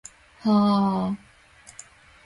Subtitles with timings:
[0.39, 1.17] はーーー？